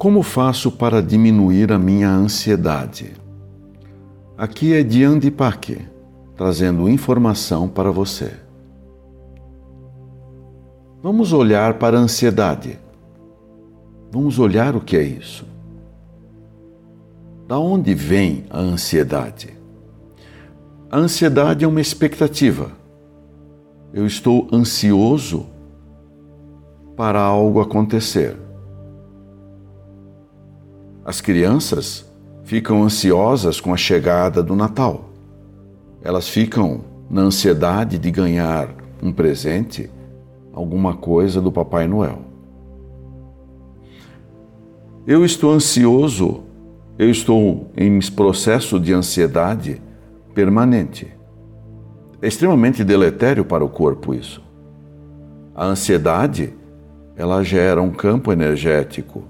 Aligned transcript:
Como 0.00 0.22
faço 0.22 0.72
para 0.72 1.02
diminuir 1.02 1.70
a 1.70 1.78
minha 1.78 2.08
ansiedade? 2.08 3.12
Aqui 4.34 4.72
é 4.72 4.82
Diane 4.82 5.30
Paque, 5.30 5.76
trazendo 6.34 6.88
informação 6.88 7.68
para 7.68 7.90
você. 7.90 8.32
Vamos 11.02 11.34
olhar 11.34 11.74
para 11.74 11.98
a 11.98 12.00
ansiedade. 12.00 12.78
Vamos 14.10 14.38
olhar 14.38 14.74
o 14.74 14.80
que 14.80 14.96
é 14.96 15.02
isso. 15.02 15.44
Da 17.46 17.58
onde 17.58 17.92
vem 17.92 18.46
a 18.48 18.58
ansiedade? 18.58 19.50
A 20.90 20.96
ansiedade 20.96 21.62
é 21.62 21.68
uma 21.68 21.78
expectativa. 21.78 22.72
Eu 23.92 24.06
estou 24.06 24.48
ansioso 24.50 25.46
para 26.96 27.20
algo 27.20 27.60
acontecer. 27.60 28.48
As 31.04 31.20
crianças 31.20 32.04
ficam 32.44 32.82
ansiosas 32.82 33.60
com 33.60 33.72
a 33.72 33.76
chegada 33.76 34.42
do 34.42 34.54
Natal. 34.54 35.10
Elas 36.02 36.28
ficam 36.28 36.84
na 37.08 37.22
ansiedade 37.22 37.98
de 37.98 38.10
ganhar 38.10 38.68
um 39.02 39.12
presente, 39.12 39.90
alguma 40.52 40.94
coisa 40.94 41.40
do 41.40 41.50
Papai 41.50 41.86
Noel. 41.88 42.18
Eu 45.06 45.24
estou 45.24 45.52
ansioso, 45.52 46.42
eu 46.98 47.10
estou 47.10 47.70
em 47.76 47.98
processo 48.10 48.78
de 48.78 48.92
ansiedade 48.92 49.80
permanente. 50.34 51.08
É 52.20 52.28
extremamente 52.28 52.84
deletério 52.84 53.44
para 53.44 53.64
o 53.64 53.68
corpo 53.68 54.14
isso. 54.14 54.42
A 55.54 55.64
ansiedade, 55.64 56.52
ela 57.16 57.42
gera 57.42 57.80
um 57.80 57.90
campo 57.90 58.30
energético 58.30 59.24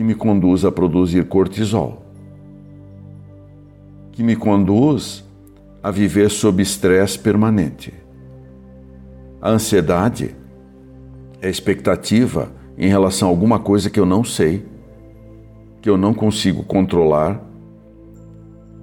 que 0.00 0.04
me 0.04 0.14
conduz 0.14 0.64
a 0.64 0.72
produzir 0.72 1.26
cortisol, 1.26 2.02
que 4.12 4.22
me 4.22 4.34
conduz 4.34 5.22
a 5.82 5.90
viver 5.90 6.30
sob 6.30 6.62
estresse 6.62 7.18
permanente. 7.18 7.92
A 9.42 9.50
ansiedade 9.50 10.34
é 11.42 11.48
a 11.48 11.50
expectativa 11.50 12.50
em 12.78 12.88
relação 12.88 13.28
a 13.28 13.30
alguma 13.30 13.58
coisa 13.58 13.90
que 13.90 14.00
eu 14.00 14.06
não 14.06 14.24
sei, 14.24 14.64
que 15.82 15.90
eu 15.90 15.98
não 15.98 16.14
consigo 16.14 16.62
controlar, 16.62 17.38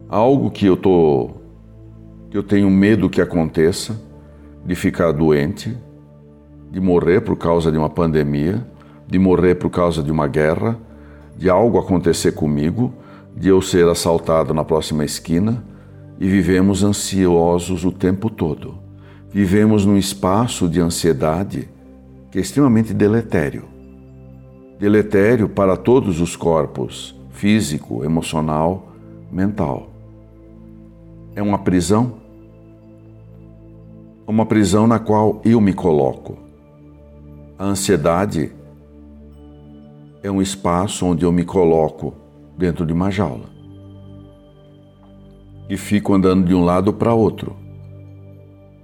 algo 0.07 0.51
que 0.51 0.67
eu 0.67 0.77
tô 0.77 1.31
que 2.29 2.37
eu 2.37 2.43
tenho 2.43 2.69
medo 2.69 3.09
que 3.09 3.21
aconteça, 3.21 3.99
de 4.63 4.75
ficar 4.75 5.11
doente, 5.13 5.75
de 6.69 6.79
morrer 6.79 7.21
por 7.21 7.35
causa 7.35 7.71
de 7.71 7.77
uma 7.79 7.89
pandemia, 7.89 8.63
de 9.07 9.17
morrer 9.17 9.55
por 9.55 9.71
causa 9.71 10.03
de 10.03 10.11
uma 10.11 10.27
guerra, 10.27 10.77
de 11.37 11.49
algo 11.49 11.77
acontecer 11.77 12.31
comigo, 12.31 12.93
de 13.35 13.49
eu 13.49 13.61
ser 13.61 13.87
assaltado 13.87 14.53
na 14.53 14.63
próxima 14.63 15.05
esquina, 15.05 15.63
e 16.19 16.27
vivemos 16.27 16.83
ansiosos 16.83 17.85
o 17.85 17.91
tempo 17.91 18.29
todo. 18.29 18.75
Vivemos 19.29 19.85
num 19.85 19.97
espaço 19.97 20.67
de 20.67 20.79
ansiedade 20.79 21.69
que 22.31 22.39
é 22.39 22.41
extremamente 22.41 22.93
deletério. 22.93 23.65
Deletério 24.79 25.47
para 25.47 25.77
todos 25.77 26.19
os 26.19 26.35
corpos, 26.35 27.15
físico, 27.29 28.03
emocional, 28.03 28.91
mental. 29.31 29.91
É 31.35 31.41
uma 31.41 31.59
prisão? 31.59 32.13
Uma 34.25 34.45
prisão 34.45 34.87
na 34.87 34.97
qual 34.97 35.39
eu 35.45 35.61
me 35.61 35.73
coloco. 35.73 36.37
A 37.59 37.65
ansiedade 37.65 38.51
é 40.27 40.31
um 40.31 40.41
espaço 40.41 41.05
onde 41.05 41.23
eu 41.23 41.31
me 41.31 41.45
coloco 41.45 42.13
dentro 42.57 42.85
de 42.85 42.91
uma 42.91 43.09
jaula 43.09 43.45
e 45.69 45.77
fico 45.77 46.13
andando 46.13 46.45
de 46.45 46.53
um 46.53 46.63
lado 46.63 46.93
para 46.93 47.13
outro, 47.13 47.55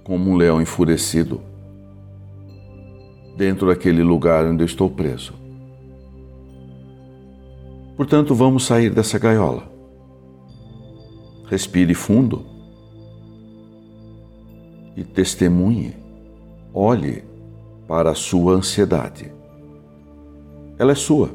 como 0.02 0.30
um 0.30 0.36
leão 0.36 0.60
enfurecido, 0.60 1.42
dentro 3.36 3.68
daquele 3.68 4.02
lugar 4.02 4.46
onde 4.46 4.62
eu 4.62 4.66
estou 4.66 4.88
preso. 4.88 5.34
Portanto, 7.96 8.34
vamos 8.34 8.64
sair 8.64 8.90
dessa 8.90 9.18
gaiola. 9.18 9.70
Respire 11.46 11.94
fundo 11.94 12.44
e 14.96 15.04
testemunhe, 15.04 15.94
olhe 16.72 17.22
para 17.86 18.10
a 18.10 18.14
sua 18.14 18.54
ansiedade. 18.54 19.33
Ela 20.78 20.92
é 20.92 20.94
sua. 20.94 21.30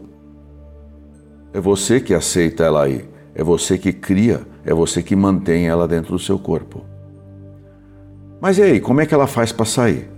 É 1.53 1.59
você 1.59 1.99
que 1.99 2.13
aceita 2.13 2.63
ela 2.63 2.83
aí. 2.83 3.07
É 3.33 3.43
você 3.43 3.77
que 3.77 3.93
cria, 3.93 4.41
é 4.65 4.73
você 4.73 5.01
que 5.01 5.15
mantém 5.15 5.67
ela 5.67 5.87
dentro 5.87 6.11
do 6.11 6.19
seu 6.19 6.37
corpo. 6.37 6.83
Mas 8.41 8.57
e 8.57 8.63
aí, 8.63 8.79
como 8.79 9.01
é 9.01 9.05
que 9.05 9.13
ela 9.13 9.27
faz 9.27 9.51
para 9.51 9.65
sair? 9.65 10.09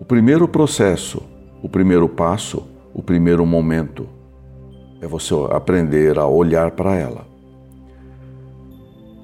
O 0.00 0.04
primeiro 0.04 0.46
processo, 0.46 1.22
o 1.62 1.68
primeiro 1.68 2.08
passo, 2.08 2.66
o 2.94 3.02
primeiro 3.02 3.44
momento 3.44 4.08
é 5.00 5.06
você 5.06 5.34
aprender 5.50 6.18
a 6.18 6.26
olhar 6.26 6.70
para 6.70 6.94
ela. 6.94 7.26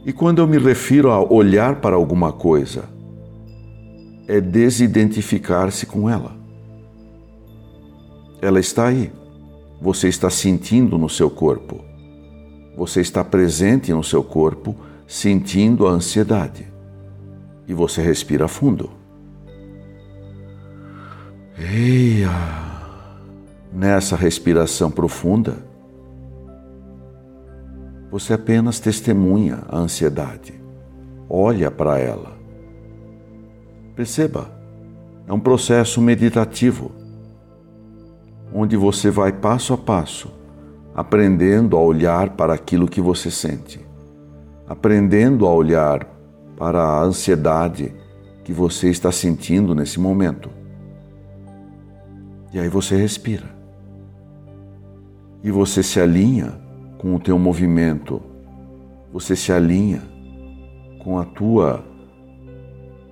E 0.05 0.13
quando 0.13 0.41
eu 0.41 0.47
me 0.47 0.59
refiro 0.59 1.11
a 1.11 1.23
olhar 1.23 1.77
para 1.77 1.95
alguma 1.95 2.33
coisa, 2.33 2.85
é 4.27 4.41
desidentificar-se 4.41 5.87
com 5.87 6.11
ela. 6.11 6.42
Ela 8.43 8.59
está 8.59 8.89
aí. 8.89 9.13
Você 9.81 10.09
está 10.09 10.29
sentindo 10.29 10.99
no 10.99 11.09
seu 11.09 11.31
corpo. 11.31 11.85
Você 12.77 13.01
está 13.01 13.23
presente 13.23 13.93
no 13.93 14.03
seu 14.03 14.25
corpo, 14.25 14.75
sentindo 15.07 15.87
a 15.87 15.93
ansiedade. 15.93 16.67
E 17.69 17.73
você 17.73 18.03
respira 18.03 18.49
fundo. 18.49 18.91
Eia! 21.57 22.31
Nessa 23.73 24.17
respiração 24.17 24.91
profunda, 24.91 25.65
você 28.11 28.35
apenas 28.35 28.81
testemunha 28.81 29.63
a 29.69 29.79
ansiedade. 29.79 30.61
Olha 31.31 31.71
para 31.71 31.99
ela. 31.99 32.37
Perceba, 33.95 34.51
é 35.27 35.33
um 35.33 35.41
processo 35.41 36.03
meditativo 36.03 37.02
onde 38.55 38.77
você 38.77 39.11
vai 39.11 39.33
passo 39.33 39.73
a 39.73 39.79
passo, 39.79 40.31
aprendendo 40.95 41.77
a 41.77 41.81
olhar 41.81 42.31
para 42.31 42.53
aquilo 42.53 42.87
que 42.87 43.01
você 43.01 43.31
sente, 43.31 43.81
aprendendo 44.69 45.47
a 45.47 45.55
olhar 45.55 46.07
para 46.57 46.83
a 46.83 47.03
ansiedade 47.03 47.95
que 48.45 48.53
você 48.53 48.91
está 48.91 49.11
sentindo 49.11 49.75
nesse 49.75 49.99
momento. 49.99 50.51
E 52.53 52.59
aí 52.59 52.69
você 52.69 52.97
respira. 52.97 53.51
E 55.43 55.51
você 55.51 55.83
se 55.83 55.99
alinha 55.99 56.61
com 56.99 57.15
o 57.15 57.19
teu 57.19 57.39
movimento. 57.39 58.21
Você 59.13 59.35
se 59.35 59.53
alinha 59.53 60.03
com 61.03 61.19
a 61.19 61.25
tua 61.25 61.85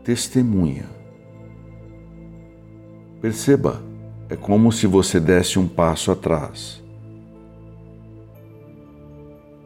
testemunha. 0.05 0.85
Perceba 3.21 3.90
é 4.31 4.37
como 4.37 4.71
se 4.71 4.87
você 4.87 5.19
desse 5.19 5.59
um 5.59 5.67
passo 5.67 6.13
atrás. 6.13 6.81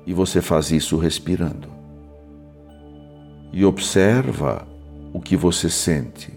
E 0.07 0.13
você 0.15 0.41
faz 0.41 0.71
isso 0.71 0.97
respirando. 0.97 1.69
E 3.53 3.63
observa 3.63 4.67
o 5.13 5.21
que 5.21 5.37
você 5.37 5.69
sente. 5.69 6.33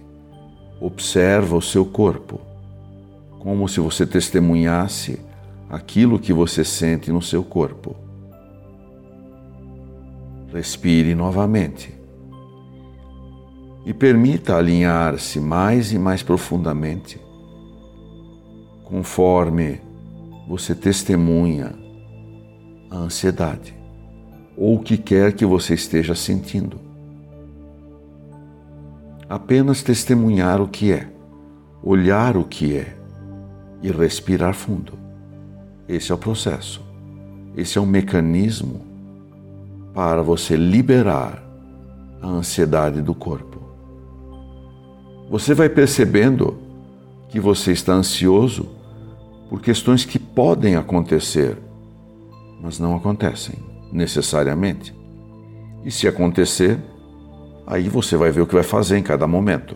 Observa 0.82 1.56
o 1.56 1.62
seu 1.62 1.86
corpo, 1.86 2.42
como 3.40 3.68
se 3.68 3.80
você 3.80 4.06
testemunhasse 4.06 5.22
aquilo 5.70 6.20
que 6.20 6.34
você 6.34 6.66
sente 6.66 7.10
no 7.12 7.22
seu 7.22 7.44
corpo. 7.44 7.96
Respire 10.54 11.16
novamente 11.16 11.96
e 13.86 13.94
permita 13.94 14.58
alinhar-se 14.58 15.40
mais 15.40 15.94
e 15.94 16.00
mais 16.00 16.22
profundamente 16.22 17.27
conforme 18.88 19.82
você 20.48 20.74
testemunha 20.74 21.76
a 22.90 22.96
ansiedade 22.96 23.76
ou 24.56 24.76
o 24.76 24.80
que 24.80 24.98
quer 24.98 25.34
que 25.34 25.46
você 25.46 25.74
esteja 25.74 26.16
sentindo. 26.16 26.80
Apenas 29.30 29.84
testemunhar 29.84 30.62
o 30.62 30.70
que 30.70 30.94
é, 30.94 31.06
olhar 31.84 32.38
o 32.38 32.46
que 32.46 32.78
é 32.78 32.96
e 33.84 33.92
respirar 33.92 34.54
fundo. 34.54 34.94
Esse 35.88 36.14
é 36.14 36.16
o 36.16 36.18
processo. 36.18 36.82
Esse 37.58 37.78
é 37.78 37.82
um 37.82 37.86
mecanismo 37.86 38.86
para 39.94 40.22
você 40.22 40.56
liberar 40.56 41.44
a 42.22 42.28
ansiedade 42.28 43.02
do 43.02 43.14
corpo. 43.14 43.60
Você 45.30 45.54
vai 45.54 45.68
percebendo 45.68 46.58
que 47.28 47.38
você 47.38 47.74
está 47.74 47.92
ansioso 47.92 48.77
por 49.50 49.62
questões 49.62 50.06
que 50.06 50.20
podem 50.20 50.76
acontecer, 50.76 51.58
mas 52.62 52.80
não 52.80 52.96
acontecem 52.96 53.56
necessariamente. 53.92 54.96
E 55.84 55.92
se 55.92 56.08
acontecer, 56.08 56.80
aí 57.66 57.88
você 57.88 58.18
vai 58.18 58.32
ver 58.32 58.42
o 58.42 58.48
que 58.48 58.56
vai 58.56 58.64
fazer 58.64 58.98
em 58.98 59.04
cada 59.04 59.28
momento. 59.28 59.76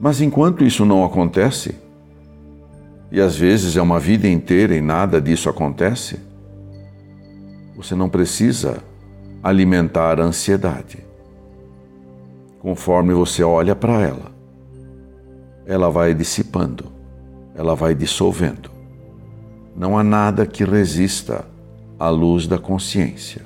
Mas 0.00 0.20
enquanto 0.20 0.64
isso 0.64 0.84
não 0.84 1.04
acontece, 1.04 1.74
e 3.10 3.20
às 3.20 3.36
vezes 3.36 3.76
é 3.76 3.82
uma 3.82 3.98
vida 3.98 4.28
inteira 4.28 4.76
e 4.76 4.80
nada 4.80 5.20
disso 5.20 5.48
acontece, 5.48 6.20
você 7.74 7.94
não 7.94 8.08
precisa 8.08 8.82
alimentar 9.42 10.20
a 10.20 10.24
ansiedade. 10.24 10.98
Conforme 12.60 13.14
você 13.14 13.42
olha 13.42 13.74
para 13.74 14.02
ela, 14.02 14.32
ela 15.64 15.88
vai 15.90 16.12
dissipando, 16.12 16.97
ela 17.58 17.74
vai 17.74 17.92
dissolvendo. 17.92 18.70
Não 19.76 19.98
há 19.98 20.04
nada 20.04 20.46
que 20.46 20.64
resista 20.64 21.44
à 21.98 22.08
luz 22.08 22.46
da 22.46 22.56
consciência. 22.56 23.44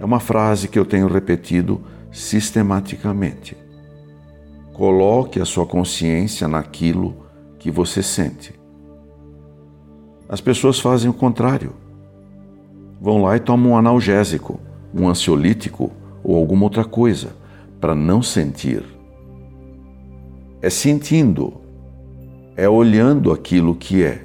É 0.00 0.04
uma 0.04 0.18
frase 0.18 0.66
que 0.66 0.76
eu 0.76 0.84
tenho 0.84 1.06
repetido 1.06 1.80
sistematicamente. 2.10 3.56
Coloque 4.72 5.40
a 5.40 5.44
sua 5.44 5.64
consciência 5.64 6.48
naquilo 6.48 7.16
que 7.60 7.70
você 7.70 8.02
sente. 8.02 8.52
As 10.28 10.40
pessoas 10.40 10.80
fazem 10.80 11.08
o 11.08 11.14
contrário. 11.14 11.74
Vão 13.00 13.22
lá 13.22 13.36
e 13.36 13.40
tomam 13.40 13.72
um 13.72 13.76
analgésico, 13.76 14.58
um 14.92 15.08
ansiolítico 15.08 15.92
ou 16.24 16.34
alguma 16.34 16.64
outra 16.64 16.84
coisa 16.84 17.28
para 17.80 17.94
não 17.94 18.20
sentir. 18.20 18.82
É 20.60 20.68
sentindo, 20.68 21.65
é 22.56 22.68
olhando 22.68 23.32
aquilo 23.32 23.74
que 23.74 24.02
é, 24.02 24.24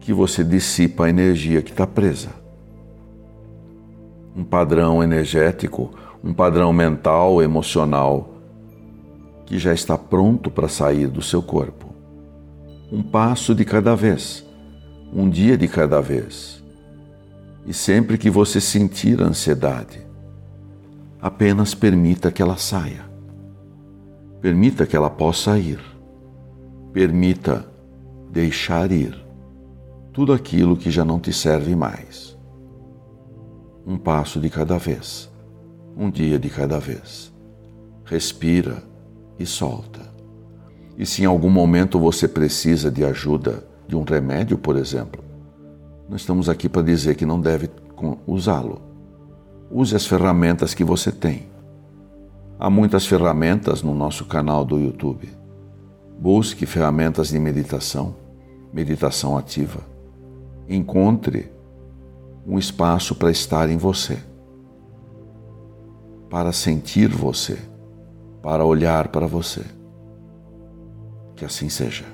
que 0.00 0.12
você 0.12 0.42
dissipa 0.42 1.04
a 1.04 1.10
energia 1.10 1.62
que 1.62 1.70
está 1.70 1.86
presa. 1.86 2.30
Um 4.36 4.42
padrão 4.42 5.02
energético, 5.02 5.90
um 6.22 6.32
padrão 6.32 6.72
mental, 6.72 7.42
emocional, 7.42 8.30
que 9.46 9.58
já 9.58 9.72
está 9.72 9.96
pronto 9.96 10.50
para 10.50 10.68
sair 10.68 11.06
do 11.06 11.22
seu 11.22 11.42
corpo 11.42 11.84
um 12.94 13.02
passo 13.02 13.56
de 13.56 13.64
cada 13.64 13.96
vez, 13.96 14.46
um 15.12 15.28
dia 15.28 15.58
de 15.58 15.66
cada 15.66 16.00
vez. 16.00 16.62
E 17.66 17.74
sempre 17.74 18.16
que 18.16 18.30
você 18.30 18.60
sentir 18.60 19.20
ansiedade, 19.20 20.06
apenas 21.20 21.74
permita 21.74 22.30
que 22.30 22.40
ela 22.40 22.56
saia. 22.56 23.04
Permita 24.40 24.86
que 24.86 24.94
ela 24.94 25.10
possa 25.10 25.58
ir. 25.58 25.80
Permita 26.94 27.66
deixar 28.30 28.92
ir 28.92 29.20
tudo 30.12 30.32
aquilo 30.32 30.76
que 30.76 30.92
já 30.92 31.04
não 31.04 31.18
te 31.18 31.32
serve 31.32 31.74
mais. 31.74 32.38
Um 33.84 33.98
passo 33.98 34.40
de 34.40 34.48
cada 34.48 34.78
vez, 34.78 35.28
um 35.96 36.08
dia 36.08 36.38
de 36.38 36.48
cada 36.48 36.78
vez. 36.78 37.34
Respira 38.04 38.80
e 39.40 39.44
solta. 39.44 40.02
E 40.96 41.04
se 41.04 41.22
em 41.22 41.26
algum 41.26 41.50
momento 41.50 41.98
você 41.98 42.28
precisa 42.28 42.92
de 42.92 43.04
ajuda, 43.04 43.66
de 43.88 43.96
um 43.96 44.04
remédio, 44.04 44.56
por 44.56 44.76
exemplo, 44.76 45.20
nós 46.08 46.20
estamos 46.20 46.48
aqui 46.48 46.68
para 46.68 46.82
dizer 46.82 47.16
que 47.16 47.26
não 47.26 47.40
deve 47.40 47.68
usá-lo. 48.24 48.80
Use 49.68 49.96
as 49.96 50.06
ferramentas 50.06 50.74
que 50.74 50.84
você 50.84 51.10
tem. 51.10 51.48
Há 52.56 52.70
muitas 52.70 53.04
ferramentas 53.04 53.82
no 53.82 53.96
nosso 53.96 54.26
canal 54.26 54.64
do 54.64 54.78
YouTube. 54.78 55.42
Busque 56.24 56.64
ferramentas 56.64 57.28
de 57.28 57.38
meditação, 57.38 58.14
meditação 58.72 59.36
ativa. 59.36 59.80
Encontre 60.66 61.52
um 62.46 62.58
espaço 62.58 63.14
para 63.14 63.30
estar 63.30 63.68
em 63.68 63.76
você, 63.76 64.18
para 66.30 66.50
sentir 66.50 67.08
você, 67.08 67.58
para 68.42 68.64
olhar 68.64 69.08
para 69.08 69.26
você. 69.26 69.66
Que 71.36 71.44
assim 71.44 71.68
seja. 71.68 72.06